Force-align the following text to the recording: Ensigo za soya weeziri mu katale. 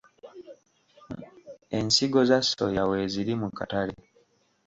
Ensigo 1.77 2.19
za 2.29 2.39
soya 2.49 2.83
weeziri 2.89 3.33
mu 3.41 3.49
katale. 3.57 3.95